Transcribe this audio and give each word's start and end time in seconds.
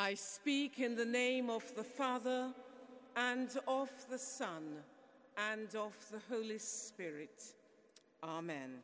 I 0.00 0.14
speak 0.14 0.78
in 0.78 0.96
the 0.96 1.04
name 1.04 1.50
of 1.50 1.62
the 1.76 1.84
Father, 1.84 2.54
and 3.14 3.50
of 3.68 3.90
the 4.10 4.16
Son, 4.16 4.62
and 5.52 5.68
of 5.74 5.92
the 6.10 6.20
Holy 6.34 6.56
Spirit. 6.56 7.42
Amen. 8.24 8.78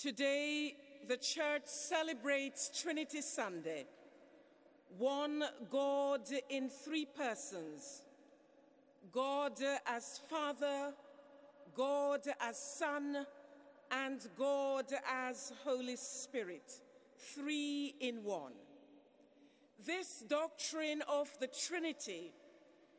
Today, 0.00 0.76
the 1.08 1.16
Church 1.16 1.64
celebrates 1.64 2.80
Trinity 2.80 3.22
Sunday, 3.22 3.86
one 4.98 5.42
God 5.68 6.28
in 6.48 6.68
three 6.68 7.06
persons 7.06 8.02
God 9.10 9.54
as 9.84 10.20
Father, 10.30 10.92
God 11.74 12.20
as 12.40 12.56
Son, 12.56 13.26
and 13.90 14.20
God 14.38 14.86
as 15.10 15.52
Holy 15.64 15.96
Spirit, 15.96 16.72
three 17.34 17.94
in 18.00 18.22
one. 18.24 18.52
This 19.84 20.24
doctrine 20.28 21.02
of 21.08 21.28
the 21.40 21.48
Trinity 21.48 22.32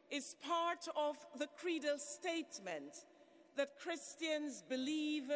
is 0.09 0.35
part 0.45 0.87
of 0.95 1.15
the 1.37 1.47
creedal 1.59 1.97
statement 1.97 3.05
that 3.55 3.79
Christians 3.79 4.63
believe 4.67 5.29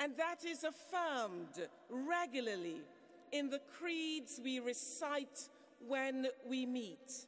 and 0.00 0.16
that 0.16 0.44
is 0.44 0.64
affirmed 0.64 1.68
regularly 1.90 2.80
in 3.32 3.50
the 3.50 3.60
creeds 3.78 4.40
we 4.42 4.60
recite 4.60 5.48
when 5.86 6.26
we 6.46 6.66
meet. 6.66 7.26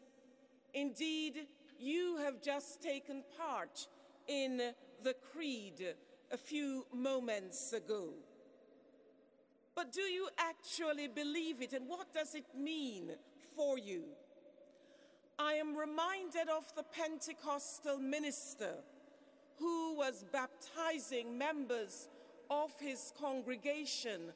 Indeed, 0.74 1.46
you 1.78 2.18
have 2.18 2.42
just 2.42 2.82
taken 2.82 3.22
part 3.38 3.88
in 4.28 4.60
the 5.02 5.14
creed 5.32 5.94
a 6.32 6.36
few 6.36 6.86
moments 6.92 7.72
ago. 7.72 8.08
But 9.74 9.92
do 9.92 10.00
you 10.00 10.28
actually 10.38 11.08
believe 11.08 11.60
it, 11.60 11.72
and 11.72 11.88
what 11.88 12.12
does 12.12 12.34
it 12.34 12.46
mean 12.56 13.10
for 13.54 13.78
you? 13.78 14.04
I 15.38 15.54
am 15.54 15.76
reminded 15.76 16.48
of 16.48 16.64
the 16.74 16.82
Pentecostal 16.82 17.98
minister 17.98 18.74
who 19.58 19.94
was 19.96 20.24
baptizing 20.32 21.36
members 21.36 22.08
of 22.50 22.70
his 22.80 23.12
congregation 23.20 24.32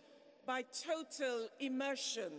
by 0.47 0.65
total 0.85 1.49
immersion. 1.59 2.33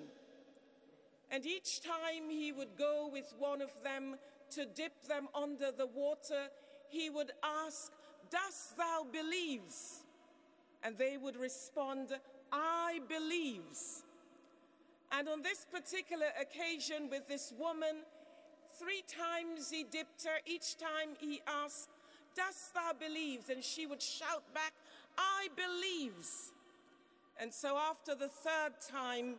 And 1.32 1.46
each 1.46 1.82
time 1.82 2.30
he 2.30 2.52
would 2.52 2.76
go 2.78 3.10
with 3.12 3.34
one 3.40 3.62
of 3.62 3.72
them 3.84 4.16
to 4.52 4.66
dip 4.66 5.08
them 5.08 5.28
under 5.34 5.72
the 5.72 5.88
water, 5.88 6.50
he 6.90 7.10
would 7.10 7.32
ask, 7.66 7.92
Dost 8.32 8.78
thou 8.78 9.06
believes? 9.12 10.04
And 10.84 10.98
they 10.98 11.18
would 11.18 11.36
respond, 11.36 12.10
I 12.52 13.00
believes. 13.08 14.04
And 15.12 15.28
on 15.28 15.42
this 15.42 15.68
particular 15.70 16.28
occasion 16.40 17.10
with 17.10 17.28
this 17.28 17.54
woman, 17.60 17.98
three 18.80 19.04
times 19.08 19.70
he 19.70 19.84
dipped 19.84 20.24
her. 20.24 20.40
Each 20.46 20.78
time 20.78 21.16
he 21.20 21.42
asked, 21.46 21.90
Dost 22.36 22.74
thou 22.74 22.94
believe? 22.98 23.50
And 23.50 23.64
she 23.64 23.86
would 23.86 24.02
shout 24.02 24.44
back, 24.54 24.74
I 25.18 25.50
believes. 25.56 26.54
And 27.40 27.54
so 27.54 27.78
after 27.78 28.16
the 28.16 28.30
third 28.30 28.74
time, 28.90 29.36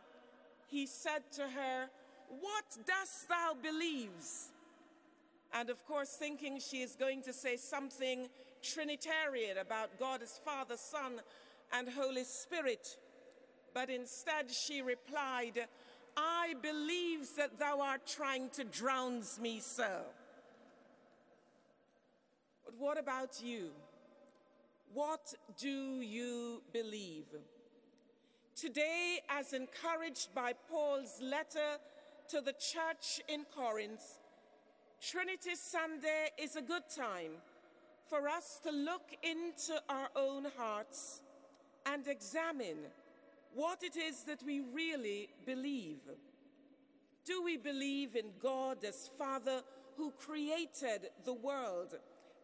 he 0.67 0.85
said 0.85 1.23
to 1.33 1.41
her, 1.41 1.89
What 2.39 2.65
dost 2.85 3.27
thou 3.27 3.55
believes? 3.61 4.52
And 5.53 5.69
of 5.69 5.85
course, 5.85 6.09
thinking 6.09 6.59
she 6.59 6.81
is 6.81 6.95
going 6.95 7.21
to 7.23 7.33
say 7.33 7.57
something 7.57 8.27
Trinitarian 8.63 9.57
about 9.59 9.99
God 9.99 10.23
as 10.23 10.39
Father, 10.43 10.75
Son, 10.77 11.21
and 11.71 11.87
Holy 11.89 12.23
Spirit. 12.23 12.97
But 13.73 13.89
instead, 13.89 14.49
she 14.49 14.81
replied, 14.81 15.67
I 16.17 16.55
believe 16.61 17.27
that 17.37 17.59
thou 17.59 17.81
art 17.81 18.07
trying 18.07 18.49
to 18.51 18.63
drown 18.63 19.23
me, 19.41 19.59
sir. 19.59 20.01
But 22.65 22.75
what 22.77 22.99
about 22.99 23.41
you? 23.43 23.69
What 24.93 25.33
do 25.59 26.01
you 26.01 26.61
believe? 26.71 27.25
Today, 28.55 29.19
as 29.29 29.53
encouraged 29.53 30.33
by 30.35 30.53
Paul's 30.69 31.19
letter 31.19 31.79
to 32.29 32.41
the 32.41 32.53
church 32.53 33.19
in 33.27 33.45
Corinth, 33.55 34.19
Trinity 35.11 35.55
Sunday 35.55 36.29
is 36.37 36.55
a 36.55 36.61
good 36.61 36.83
time 36.95 37.31
for 38.09 38.29
us 38.29 38.61
to 38.63 38.71
look 38.71 39.09
into 39.21 39.73
our 39.89 40.07
own 40.15 40.45
hearts 40.57 41.21
and 41.85 42.07
examine 42.07 42.77
what 43.53 43.83
it 43.83 43.97
is 43.97 44.23
that 44.23 44.41
we 44.43 44.61
really 44.61 45.27
believe. 45.45 45.99
Do 47.25 47.43
we 47.43 47.57
believe 47.57 48.15
in 48.15 48.27
God 48.41 48.77
as 48.85 49.09
Father 49.17 49.61
who 49.97 50.11
created 50.11 51.09
the 51.25 51.33
world 51.33 51.95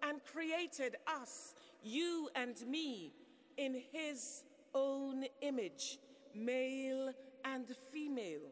and 0.03 0.19
created 0.25 0.97
us, 1.07 1.53
you 1.81 2.29
and 2.35 2.55
me, 2.67 3.13
in 3.57 3.81
His 3.93 4.43
own 4.75 5.23
image, 5.41 5.97
male 6.35 7.13
and 7.45 7.67
female? 7.93 8.51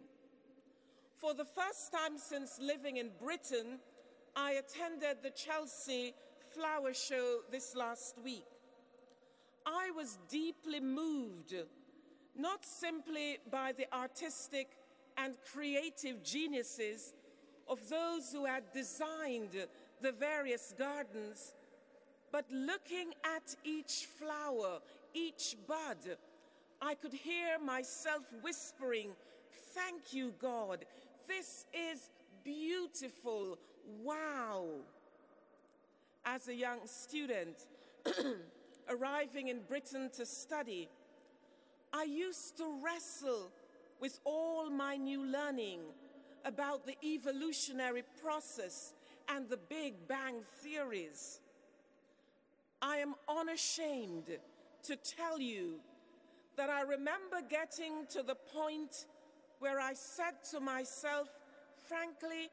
For 1.17 1.33
the 1.33 1.45
first 1.45 1.91
time 1.91 2.17
since 2.17 2.57
living 2.61 2.97
in 2.97 3.09
Britain, 3.21 3.79
I 4.39 4.51
attended 4.51 5.23
the 5.23 5.31
Chelsea 5.31 6.13
flower 6.53 6.93
show 6.93 7.39
this 7.51 7.75
last 7.75 8.19
week. 8.23 8.45
I 9.65 9.89
was 9.95 10.19
deeply 10.29 10.79
moved, 10.79 11.55
not 12.37 12.63
simply 12.63 13.39
by 13.51 13.71
the 13.71 13.87
artistic 13.91 14.67
and 15.17 15.33
creative 15.51 16.23
geniuses 16.23 17.15
of 17.67 17.89
those 17.89 18.31
who 18.31 18.45
had 18.45 18.71
designed 18.71 19.57
the 20.01 20.11
various 20.11 20.71
gardens, 20.77 21.55
but 22.31 22.45
looking 22.51 23.13
at 23.25 23.55
each 23.63 24.07
flower, 24.19 24.81
each 25.15 25.55
bud, 25.67 26.15
I 26.79 26.93
could 26.93 27.13
hear 27.13 27.57
myself 27.57 28.21
whispering, 28.43 29.15
Thank 29.73 30.13
you, 30.13 30.33
God. 30.39 30.85
This 31.27 31.65
is 31.73 32.09
beautiful. 32.43 33.57
Wow 34.03 34.65
as 36.27 36.49
a 36.49 36.53
young 36.53 36.79
student 36.85 37.55
arriving 38.89 39.47
in 39.47 39.61
Britain 39.61 40.09
to 40.13 40.25
study, 40.25 40.89
I 41.93 42.03
used 42.03 42.57
to 42.57 42.65
wrestle 42.83 43.49
with 44.01 44.19
all 44.25 44.69
my 44.69 44.97
new 44.97 45.25
learning 45.25 45.79
about 46.43 46.85
the 46.85 46.95
evolutionary 47.03 48.03
process 48.21 48.93
and 49.29 49.47
the 49.49 49.57
Big 49.57 50.07
Bang 50.07 50.41
theories. 50.61 51.39
I 52.81 52.97
am 52.97 53.15
unashamed 53.29 54.37
to 54.83 54.95
tell 54.97 55.39
you 55.39 55.79
that 56.57 56.69
I 56.69 56.81
remember 56.81 57.37
getting 57.49 58.05
to 58.09 58.21
the 58.21 58.35
point 58.35 59.05
where 59.59 59.79
I 59.79 59.93
said 59.93 60.43
to 60.51 60.59
myself, 60.59 61.29
frankly, 61.87 62.49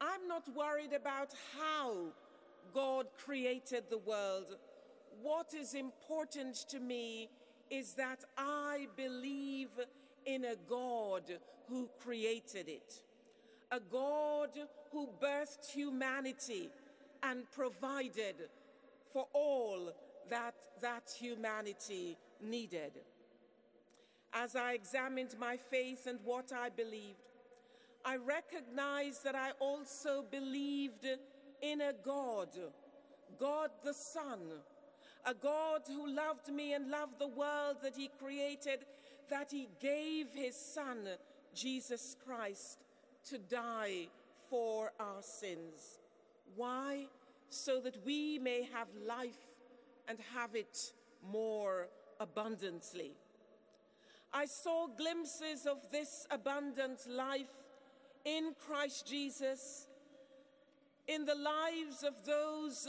I'm 0.00 0.28
not 0.28 0.48
worried 0.54 0.92
about 0.92 1.30
how 1.58 2.12
God 2.74 3.06
created 3.24 3.84
the 3.90 3.98
world, 3.98 4.56
what 5.22 5.54
is 5.54 5.74
important 5.74 6.54
to 6.68 6.78
me 6.78 7.28
is 7.70 7.94
that 7.94 8.24
I 8.36 8.86
believe 8.96 9.70
in 10.24 10.44
a 10.44 10.56
God 10.68 11.24
who 11.68 11.88
created 12.00 12.68
it, 12.68 13.02
a 13.70 13.80
God 13.80 14.50
who 14.92 15.08
birthed 15.20 15.70
humanity 15.72 16.70
and 17.22 17.50
provided 17.50 18.36
for 19.12 19.26
all 19.32 19.92
that 20.30 20.54
that 20.80 21.10
humanity 21.18 22.16
needed. 22.40 22.92
As 24.32 24.54
I 24.54 24.72
examined 24.72 25.34
my 25.40 25.56
faith 25.56 26.06
and 26.06 26.18
what 26.24 26.52
I 26.52 26.68
believed, 26.68 27.27
I 28.04 28.16
recognized 28.16 29.24
that 29.24 29.34
I 29.34 29.50
also 29.60 30.24
believed 30.30 31.06
in 31.60 31.80
a 31.80 31.92
God, 31.92 32.48
God 33.38 33.70
the 33.84 33.94
Son, 33.94 34.38
a 35.26 35.34
God 35.34 35.82
who 35.86 36.08
loved 36.08 36.48
me 36.48 36.74
and 36.74 36.90
loved 36.90 37.18
the 37.18 37.28
world 37.28 37.76
that 37.82 37.96
He 37.96 38.10
created, 38.18 38.86
that 39.30 39.50
He 39.50 39.68
gave 39.80 40.28
His 40.32 40.56
Son, 40.56 41.08
Jesus 41.54 42.16
Christ, 42.24 42.78
to 43.28 43.38
die 43.38 44.08
for 44.48 44.92
our 44.98 45.22
sins. 45.22 45.98
Why? 46.56 47.06
So 47.50 47.80
that 47.80 48.04
we 48.04 48.38
may 48.38 48.68
have 48.72 48.88
life 49.06 49.56
and 50.06 50.18
have 50.34 50.54
it 50.54 50.92
more 51.30 51.88
abundantly. 52.20 53.12
I 54.32 54.46
saw 54.46 54.86
glimpses 54.86 55.66
of 55.66 55.78
this 55.90 56.26
abundant 56.30 57.06
life 57.08 57.64
in 58.24 58.54
Christ 58.66 59.06
Jesus 59.06 59.86
in 61.06 61.24
the 61.24 61.34
lives 61.34 62.02
of 62.02 62.24
those 62.24 62.86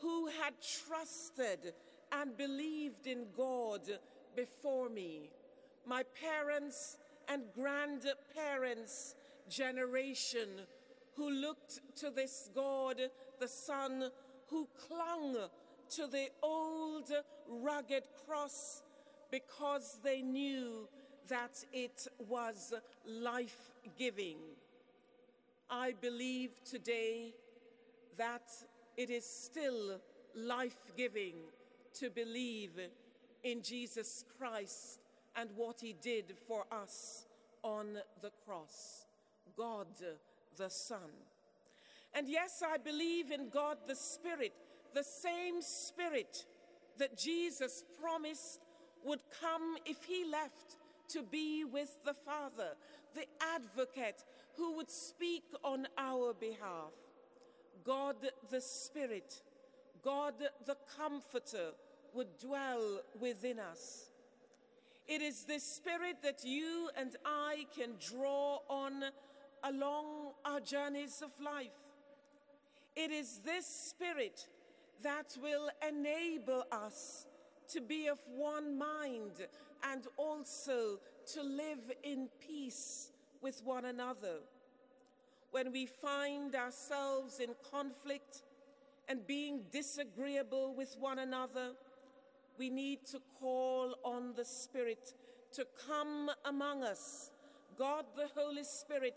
who 0.00 0.26
had 0.26 0.54
trusted 0.86 1.72
and 2.12 2.36
believed 2.36 3.06
in 3.06 3.26
God 3.36 3.82
before 4.34 4.88
me. 4.88 5.30
my 5.86 6.02
parents' 6.20 6.96
and 7.28 7.42
grandparents' 7.54 9.14
generation 9.48 10.48
who 11.16 11.30
looked 11.30 11.80
to 11.96 12.10
this 12.10 12.50
God, 12.54 13.00
the 13.38 13.48
Son, 13.48 14.10
who 14.48 14.68
clung 14.88 15.36
to 15.90 16.06
the 16.06 16.28
old 16.42 17.10
rugged 17.48 18.04
cross 18.26 18.82
because 19.30 19.98
they 20.02 20.22
knew 20.22 20.88
that 21.28 21.64
it 21.72 22.06
was 22.28 22.72
life 23.06 23.72
giving. 23.98 24.36
I 25.70 25.94
believe 26.00 26.50
today 26.64 27.34
that 28.16 28.50
it 28.96 29.10
is 29.10 29.24
still 29.24 30.00
life 30.34 30.92
giving 30.96 31.34
to 31.94 32.10
believe 32.10 32.72
in 33.42 33.62
Jesus 33.62 34.24
Christ 34.38 35.00
and 35.36 35.50
what 35.56 35.80
he 35.80 35.94
did 36.00 36.34
for 36.46 36.64
us 36.70 37.26
on 37.62 37.98
the 38.22 38.30
cross. 38.44 39.06
God 39.56 39.86
the 40.56 40.70
Son. 40.70 41.10
And 42.12 42.28
yes, 42.28 42.62
I 42.64 42.78
believe 42.78 43.30
in 43.30 43.48
God 43.48 43.78
the 43.88 43.96
Spirit, 43.96 44.52
the 44.94 45.02
same 45.02 45.60
Spirit 45.60 46.44
that 46.98 47.16
Jesus 47.16 47.84
promised 48.00 48.60
would 49.04 49.20
come 49.40 49.76
if 49.84 50.04
he 50.04 50.24
left 50.30 50.76
to 51.08 51.22
be 51.22 51.64
with 51.64 51.96
the 52.04 52.14
Father, 52.14 52.72
the 53.14 53.26
advocate 53.54 54.24
who 54.56 54.76
would 54.76 54.90
speak 54.90 55.44
on 55.62 55.86
our 55.98 56.32
behalf. 56.34 56.92
God 57.84 58.16
the 58.50 58.60
Spirit, 58.60 59.42
God 60.02 60.34
the 60.66 60.76
Comforter 60.96 61.72
would 62.14 62.38
dwell 62.38 63.00
within 63.20 63.58
us. 63.58 64.10
It 65.06 65.20
is 65.20 65.44
this 65.44 65.62
Spirit 65.62 66.16
that 66.22 66.44
you 66.44 66.88
and 66.96 67.14
I 67.26 67.66
can 67.76 67.90
draw 68.00 68.60
on 68.68 69.04
along 69.62 70.32
our 70.44 70.60
journeys 70.60 71.22
of 71.22 71.30
life. 71.44 71.68
It 72.96 73.10
is 73.10 73.40
this 73.44 73.66
Spirit 73.66 74.46
that 75.02 75.36
will 75.42 75.68
enable 75.86 76.64
us 76.72 77.26
to 77.68 77.80
be 77.80 78.08
of 78.08 78.18
one 78.34 78.78
mind 78.78 79.46
and 79.90 80.06
also 80.16 80.98
to 81.32 81.42
live 81.42 81.92
in 82.02 82.28
peace 82.40 83.10
with 83.40 83.62
one 83.64 83.84
another. 83.84 84.38
When 85.50 85.72
we 85.72 85.86
find 85.86 86.54
ourselves 86.54 87.38
in 87.40 87.50
conflict 87.70 88.42
and 89.08 89.26
being 89.26 89.62
disagreeable 89.70 90.74
with 90.74 90.96
one 90.98 91.18
another, 91.18 91.72
we 92.58 92.70
need 92.70 93.06
to 93.06 93.20
call 93.40 93.94
on 94.04 94.32
the 94.36 94.44
Spirit 94.44 95.14
to 95.52 95.66
come 95.86 96.30
among 96.44 96.82
us. 96.82 97.30
God, 97.78 98.04
the 98.16 98.28
Holy 98.34 98.64
Spirit, 98.64 99.14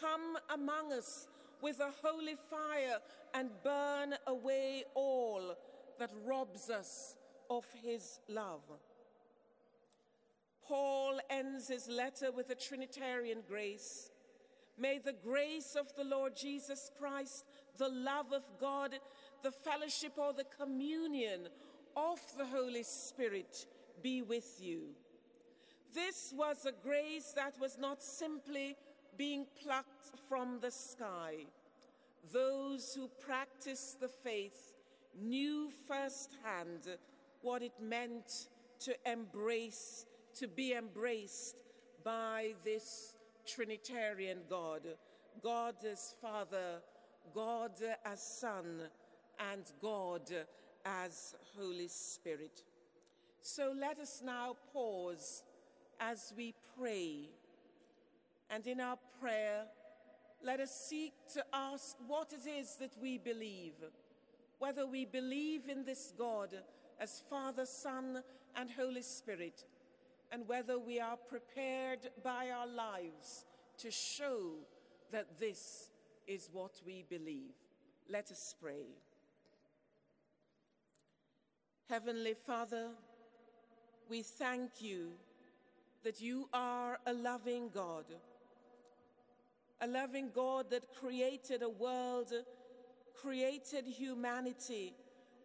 come 0.00 0.36
among 0.52 0.92
us 0.92 1.28
with 1.62 1.80
a 1.80 1.92
holy 2.02 2.36
fire 2.50 2.98
and 3.34 3.50
burn 3.62 4.14
away 4.26 4.84
all 4.94 5.56
that 5.98 6.10
robs 6.24 6.70
us 6.70 7.16
of 7.50 7.64
his 7.82 8.20
love. 8.28 8.62
Paul 10.66 11.20
ends 11.30 11.68
his 11.68 11.88
letter 11.88 12.32
with 12.32 12.50
a 12.50 12.54
Trinitarian 12.54 13.42
grace. 13.48 14.10
May 14.78 14.98
the 14.98 15.14
grace 15.14 15.76
of 15.78 15.94
the 15.96 16.04
Lord 16.04 16.36
Jesus 16.36 16.90
Christ, 16.98 17.44
the 17.78 17.88
love 17.88 18.32
of 18.32 18.42
God, 18.60 18.98
the 19.42 19.52
fellowship 19.52 20.12
or 20.16 20.32
the 20.32 20.46
communion 20.60 21.48
of 21.96 22.18
the 22.36 22.44
Holy 22.44 22.82
Spirit 22.82 23.66
be 24.02 24.22
with 24.22 24.58
you. 24.60 24.88
This 25.94 26.34
was 26.36 26.66
a 26.66 26.72
grace 26.86 27.32
that 27.36 27.58
was 27.60 27.78
not 27.78 28.02
simply 28.02 28.76
being 29.16 29.46
plucked 29.62 30.10
from 30.28 30.58
the 30.60 30.70
sky. 30.70 31.46
Those 32.32 32.92
who 32.94 33.08
practiced 33.24 34.00
the 34.00 34.08
faith 34.08 34.74
knew 35.18 35.70
firsthand 35.88 36.98
what 37.46 37.62
it 37.62 37.80
meant 37.80 38.48
to 38.80 38.92
embrace, 39.10 40.04
to 40.34 40.48
be 40.48 40.72
embraced 40.72 41.62
by 42.04 42.54
this 42.64 43.14
Trinitarian 43.46 44.38
God 44.50 44.82
God 45.44 45.76
as 45.88 46.14
Father, 46.20 46.80
God 47.32 47.72
as 48.04 48.20
Son, 48.20 48.80
and 49.52 49.62
God 49.80 50.28
as 50.84 51.36
Holy 51.56 51.86
Spirit. 51.86 52.64
So 53.42 53.72
let 53.78 54.00
us 54.00 54.22
now 54.24 54.56
pause 54.72 55.44
as 56.00 56.32
we 56.36 56.52
pray. 56.76 57.28
And 58.50 58.66
in 58.66 58.80
our 58.80 58.98
prayer, 59.20 59.66
let 60.42 60.58
us 60.58 60.74
seek 60.74 61.12
to 61.34 61.44
ask 61.52 61.96
what 62.08 62.32
it 62.32 62.48
is 62.48 62.74
that 62.76 62.96
we 63.00 63.18
believe, 63.18 63.74
whether 64.58 64.84
we 64.84 65.04
believe 65.04 65.68
in 65.68 65.84
this 65.84 66.12
God 66.18 66.48
as 67.00 67.22
Father, 67.28 67.66
Son, 67.66 68.22
and 68.54 68.70
Holy 68.70 69.02
Spirit, 69.02 69.64
and 70.32 70.48
whether 70.48 70.78
we 70.78 70.98
are 70.98 71.16
prepared 71.16 72.08
by 72.24 72.50
our 72.50 72.66
lives 72.66 73.44
to 73.78 73.90
show 73.90 74.54
that 75.12 75.38
this 75.38 75.90
is 76.26 76.48
what 76.52 76.80
we 76.84 77.04
believe. 77.08 77.54
Let 78.08 78.30
us 78.30 78.54
pray. 78.60 78.86
Heavenly 81.88 82.34
Father, 82.34 82.88
we 84.08 84.22
thank 84.22 84.80
you 84.80 85.12
that 86.02 86.20
you 86.20 86.48
are 86.52 86.98
a 87.06 87.12
loving 87.12 87.68
God, 87.72 88.04
a 89.80 89.86
loving 89.86 90.30
God 90.34 90.70
that 90.70 90.94
created 90.94 91.62
a 91.62 91.68
world, 91.68 92.32
created 93.14 93.86
humanity, 93.86 94.94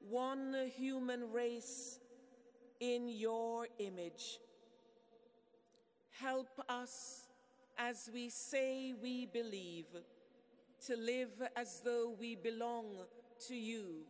one 0.09 0.55
human 0.75 1.31
race 1.31 1.99
in 2.79 3.07
your 3.07 3.67
image. 3.79 4.39
Help 6.19 6.61
us 6.69 7.27
as 7.77 8.09
we 8.13 8.29
say 8.29 8.93
we 9.01 9.25
believe 9.25 9.87
to 10.85 10.95
live 10.95 11.29
as 11.55 11.81
though 11.83 12.15
we 12.19 12.35
belong 12.35 12.85
to 13.47 13.55
you, 13.55 14.03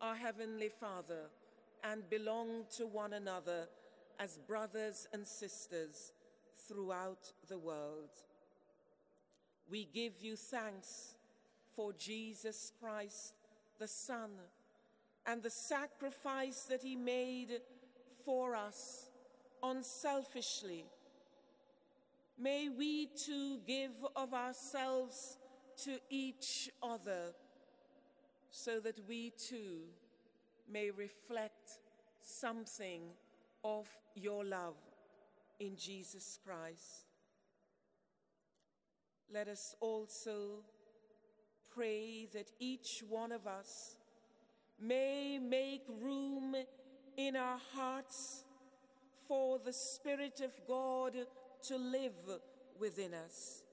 our 0.00 0.14
Heavenly 0.14 0.68
Father, 0.68 1.30
and 1.84 2.08
belong 2.10 2.64
to 2.76 2.86
one 2.86 3.12
another 3.12 3.68
as 4.18 4.38
brothers 4.38 5.06
and 5.12 5.26
sisters 5.26 6.12
throughout 6.68 7.32
the 7.48 7.58
world. 7.58 8.10
We 9.70 9.88
give 9.92 10.14
you 10.20 10.36
thanks 10.36 11.14
for 11.74 11.92
Jesus 11.92 12.72
Christ, 12.80 13.34
the 13.78 13.88
Son, 13.88 14.30
and 15.26 15.42
the 15.42 15.50
sacrifice 15.50 16.62
that 16.68 16.82
he 16.82 16.96
made 16.96 17.60
for 18.24 18.54
us 18.54 19.10
unselfishly. 19.62 20.84
May 22.38 22.68
we 22.68 23.06
too 23.06 23.58
give 23.66 23.92
of 24.14 24.34
ourselves 24.34 25.38
to 25.84 25.98
each 26.10 26.70
other 26.82 27.34
so 28.50 28.78
that 28.80 29.00
we 29.08 29.30
too 29.30 29.80
may 30.70 30.90
reflect 30.90 31.78
something 32.20 33.02
of 33.64 33.86
your 34.14 34.44
love 34.44 34.76
in 35.58 35.76
Jesus 35.76 36.38
Christ. 36.44 37.06
Let 39.32 39.48
us 39.48 39.74
also 39.80 40.62
pray 41.74 42.28
that 42.32 42.50
each 42.60 43.02
one 43.08 43.32
of 43.32 43.46
us 43.46 43.96
may 44.80 45.38
make 45.38 45.82
room 46.00 46.54
in 47.16 47.36
our 47.36 47.58
hearts 47.74 48.44
for 49.26 49.58
the 49.58 49.72
Spirit 49.72 50.40
of 50.40 50.52
God 50.66 51.14
to 51.68 51.76
live 51.76 52.40
within 52.78 53.14
us. 53.14 53.64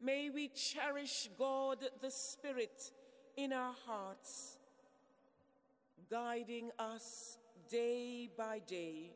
May 0.00 0.30
we 0.30 0.48
cherish 0.48 1.28
God 1.38 1.78
the 2.00 2.10
Spirit 2.10 2.92
in 3.36 3.52
our 3.52 3.74
hearts, 3.86 4.58
guiding 6.10 6.70
us 6.78 7.36
day 7.68 8.28
by 8.36 8.60
day 8.66 9.12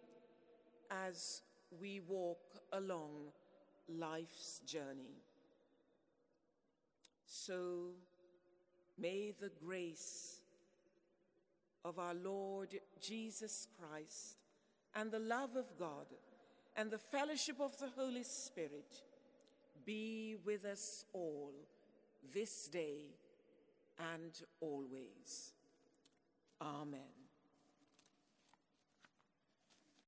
as 0.91 1.43
we 1.81 2.01
walk 2.01 2.61
along 2.73 3.33
life's 3.89 4.61
journey. 4.67 5.23
So 7.27 7.95
may 8.99 9.33
the 9.41 9.51
grace 9.65 10.41
of 11.85 11.99
our 11.99 12.15
Lord 12.15 12.79
Jesus 13.01 13.69
Christ 13.79 14.39
and 14.95 15.11
the 15.11 15.19
love 15.19 15.57
of 15.57 15.77
God 15.79 16.07
and 16.77 16.91
the 16.91 16.99
fellowship 16.99 17.57
of 17.61 17.77
the 17.79 17.91
Holy 17.97 18.23
Spirit 18.23 19.03
be 19.85 20.37
with 20.45 20.65
us 20.65 21.05
all 21.13 21.53
this 22.33 22.69
day 22.69 23.15
and 23.99 24.33
always. 24.61 25.53
Amen. 26.61 27.24